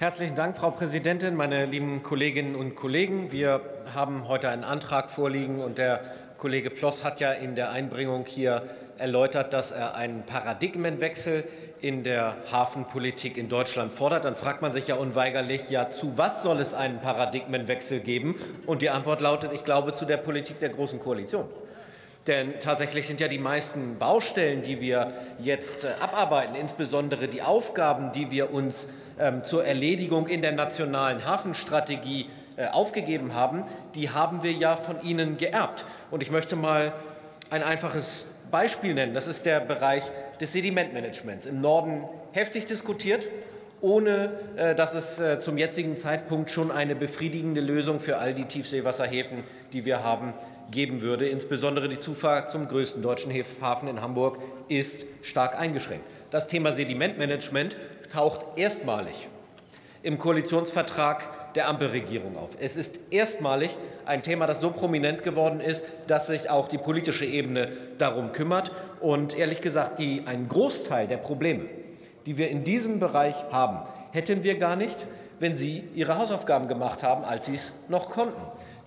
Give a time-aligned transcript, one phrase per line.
[0.00, 3.32] Herzlichen Dank, Frau Präsidentin, meine lieben Kolleginnen und Kollegen.
[3.32, 3.60] Wir
[3.92, 6.02] haben heute einen Antrag vorliegen und der
[6.38, 8.62] Kollege Ploss hat ja in der Einbringung hier
[8.98, 11.42] erläutert, dass er einen Paradigmenwechsel
[11.80, 14.24] in der Hafenpolitik in Deutschland fordert.
[14.24, 18.36] Dann fragt man sich ja unweigerlich, ja, zu was soll es einen Paradigmenwechsel geben?
[18.66, 21.46] Und die Antwort lautet, ich glaube, zu der Politik der Großen Koalition.
[22.28, 28.12] Denn tatsächlich sind ja die meisten Baustellen, die wir jetzt äh, abarbeiten, insbesondere die Aufgaben,
[28.12, 28.86] die wir uns
[29.42, 33.62] zur Erledigung in der nationalen Hafenstrategie äh, aufgegeben haben,
[33.94, 35.84] die haben wir ja von Ihnen geerbt.
[36.10, 36.92] Und ich möchte mal
[37.50, 39.14] ein einfaches Beispiel nennen.
[39.14, 40.02] Das ist der Bereich
[40.40, 41.46] des Sedimentmanagements.
[41.46, 43.28] Im Norden heftig diskutiert,
[43.80, 48.44] ohne äh, dass es äh, zum jetzigen Zeitpunkt schon eine befriedigende Lösung für all die
[48.44, 50.34] Tiefseewasserhäfen, die wir haben,
[50.72, 51.28] geben würde.
[51.28, 54.38] Insbesondere die Zufahrt zum größten deutschen Hafen in Hamburg
[54.68, 56.04] ist stark eingeschränkt.
[56.30, 57.76] Das Thema Sedimentmanagement
[58.12, 59.28] taucht erstmalig
[60.02, 62.56] im Koalitionsvertrag der Ampelregierung auf.
[62.60, 63.76] Es ist erstmalig
[64.06, 68.70] ein Thema, das so prominent geworden ist, dass sich auch die politische Ebene darum kümmert.
[69.00, 71.66] Und ehrlich gesagt, die, einen Großteil der Probleme,
[72.26, 73.80] die wir in diesem Bereich haben,
[74.12, 75.06] hätten wir gar nicht,
[75.40, 78.40] wenn Sie Ihre Hausaufgaben gemacht haben, als Sie es noch konnten.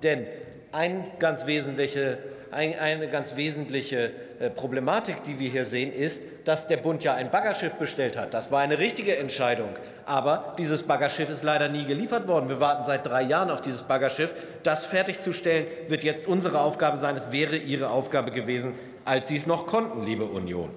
[0.03, 0.25] Denn
[0.71, 2.17] ein ganz wesentliche, ein,
[2.51, 7.31] eine ganz wesentliche äh, Problematik, die wir hier sehen, ist, dass der Bund ja ein
[7.31, 8.33] Baggerschiff bestellt hat.
[8.33, 9.69] Das war eine richtige Entscheidung.
[10.05, 12.49] Aber dieses Baggerschiff ist leider nie geliefert worden.
[12.49, 14.33] Wir warten seit drei Jahren auf dieses Baggerschiff.
[14.63, 17.15] Das fertigzustellen wird jetzt unsere Aufgabe sein.
[17.15, 18.73] Es wäre Ihre Aufgabe gewesen,
[19.05, 20.71] als Sie es noch konnten, liebe Union.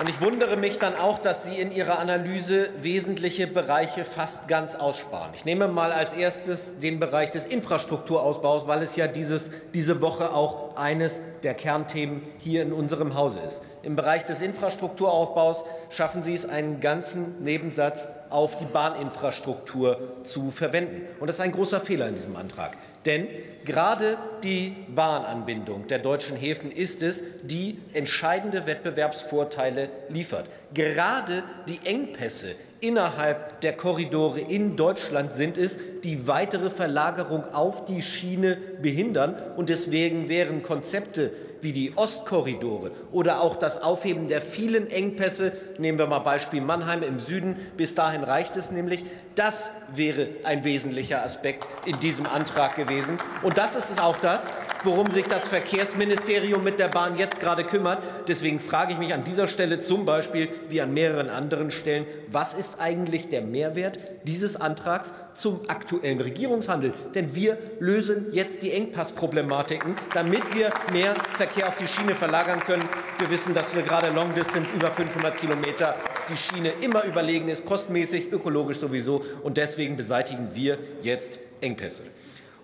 [0.00, 4.74] Und ich wundere mich dann auch, dass Sie in Ihrer Analyse wesentliche Bereiche fast ganz
[4.74, 5.30] aussparen.
[5.34, 10.32] Ich nehme mal als erstes den Bereich des Infrastrukturausbaus, weil es ja dieses, diese Woche
[10.32, 13.62] auch eines der Kernthemen hier in unserem Hause ist.
[13.84, 21.02] Im Bereich des Infrastrukturaufbaus schaffen Sie es, einen ganzen Nebensatz auf die Bahninfrastruktur zu verwenden.
[21.20, 22.76] Und das ist ein großer Fehler in diesem Antrag.
[23.04, 23.28] Denn
[23.64, 30.46] gerade die Bahnanbindung der deutschen Häfen ist es, die entscheidende Wettbewerbsvorteile liefert.
[30.72, 38.02] Gerade die Engpässe innerhalb der Korridore in Deutschland sind es, die weitere Verlagerung auf die
[38.02, 39.36] Schiene behindern.
[39.56, 45.98] Und deswegen wären Konzepte wie die Ostkorridore oder auch das Aufheben der vielen Engpässe, nehmen
[45.98, 51.24] wir mal Beispiel Mannheim im Süden, bis dahin reicht es nämlich, das wäre ein wesentlicher
[51.24, 53.16] Aspekt in diesem Antrag gewesen.
[53.42, 54.50] Und das ist auch das,
[54.84, 58.02] worum sich das Verkehrsministerium mit der Bahn jetzt gerade kümmert.
[58.28, 62.54] Deswegen frage ich mich an dieser Stelle zum Beispiel wie an mehreren anderen Stellen, was
[62.54, 66.92] ist eigentlich der Mehrwert dieses Antrags zum aktuellen Regierungshandel?
[67.14, 72.84] Denn wir lösen jetzt die Engpassproblematiken, damit wir mehr Verkehr auf die Schiene verlagern können.
[73.18, 75.96] Wir wissen, dass wir gerade Long Distance über 500 Kilometer
[76.28, 79.24] die Schiene immer überlegen ist, kostenmäßig, ökologisch sowieso.
[79.42, 82.02] Und deswegen beseitigen wir jetzt Engpässe.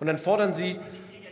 [0.00, 0.76] Und dann fordern Sie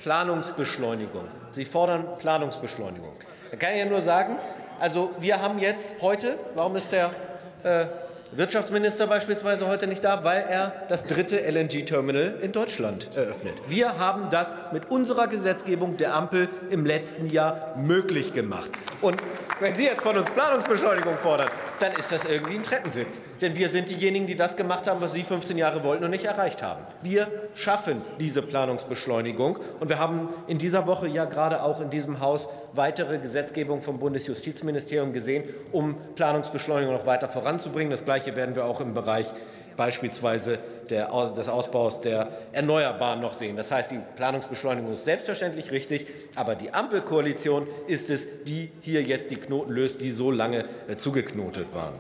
[0.03, 1.25] Planungsbeschleunigung.
[1.53, 3.13] Sie fordern Planungsbeschleunigung.
[3.51, 4.39] Da kann ich ja nur sagen,
[4.81, 7.11] also wir haben jetzt heute, warum ist der
[7.65, 7.87] äh,
[8.33, 13.55] Wirtschaftsminister beispielsweise heute nicht da, weil er das dritte LNG-Terminal in Deutschland eröffnet.
[13.69, 18.71] Wir haben das mit unserer Gesetzgebung der Ampel im letzten Jahr möglich gemacht.
[19.01, 19.23] Und
[19.61, 21.49] wenn Sie jetzt von uns Planungsbeschleunigung fordern,
[21.81, 23.23] dann ist das irgendwie ein Treppenwitz.
[23.41, 26.27] Denn wir sind diejenigen, die das gemacht haben, was Sie 15 Jahre wollten und nicht
[26.27, 26.83] erreicht haben.
[27.01, 29.59] Wir schaffen diese Planungsbeschleunigung.
[29.81, 33.99] Und wir haben in dieser Woche ja gerade auch in diesem Haus weitere Gesetzgebung vom
[33.99, 37.91] Bundesjustizministerium gesehen, um Planungsbeschleunigung noch weiter voranzubringen.
[37.91, 39.27] Das Gleiche werden wir auch im Bereich
[39.77, 40.59] beispielsweise
[40.91, 43.57] der, des Ausbaus der Erneuerbaren noch sehen.
[43.57, 49.31] Das heißt, die Planungsbeschleunigung ist selbstverständlich richtig, aber die Ampelkoalition ist es, die hier jetzt
[49.31, 51.95] die Knoten löst, die so lange äh, zugeknotet waren.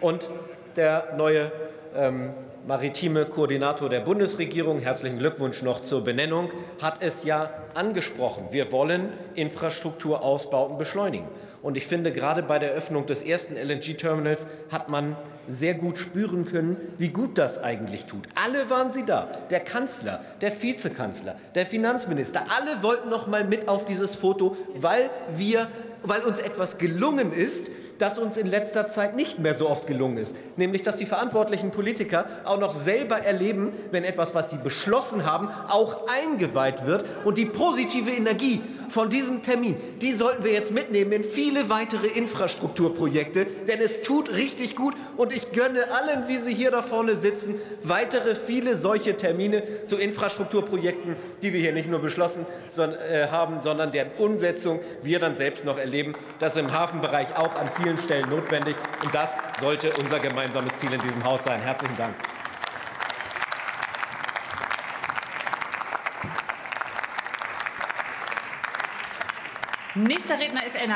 [0.00, 0.28] Und
[0.76, 1.52] der neue
[1.94, 2.32] ähm,
[2.66, 6.50] maritime Koordinator der Bundesregierung, herzlichen Glückwunsch noch zur Benennung,
[6.80, 8.48] hat es ja angesprochen.
[8.50, 11.26] Wir wollen Infrastrukturausbauten beschleunigen.
[11.62, 15.16] Und ich finde, gerade bei der Öffnung des ersten LNG-Terminals hat man
[15.48, 18.28] sehr gut spüren können, wie gut das eigentlich tut.
[18.34, 19.28] Alle waren sie da.
[19.50, 25.10] Der Kanzler, der Vizekanzler, der Finanzminister, alle wollten noch mal mit auf dieses Foto, weil
[25.36, 25.66] wir
[26.02, 27.70] weil uns etwas gelungen ist,
[28.00, 30.36] das uns in letzter Zeit nicht mehr so oft gelungen ist.
[30.56, 35.48] Nämlich, dass die verantwortlichen Politiker auch noch selber erleben, wenn etwas, was sie beschlossen haben,
[35.68, 37.04] auch eingeweiht wird.
[37.24, 42.08] Und die positive Energie von diesem Termin, die sollten wir jetzt mitnehmen in viele weitere
[42.08, 44.94] Infrastrukturprojekte, denn es tut richtig gut.
[45.16, 49.96] Und ich gönne allen, wie sie hier da vorne sitzen, weitere viele solche Termine zu
[49.96, 52.46] Infrastrukturprojekten, die wir hier nicht nur beschlossen
[52.76, 57.68] äh, haben, sondern deren Umsetzung wir dann selbst noch erleben, dass im Hafenbereich auch an
[57.80, 58.74] vielen Stellen notwendig.
[59.04, 61.60] Und das sollte unser gemeinsames Ziel in diesem Haus sein.
[61.60, 62.14] Herzlichen Dank.
[69.96, 70.88] Nächster Redner ist Elmar